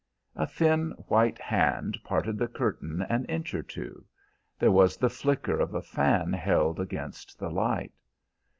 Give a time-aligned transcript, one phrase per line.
[0.35, 4.03] A thin white hand parted the curtain an inch or two.
[4.57, 7.93] There was the flicker of a fan held against the light.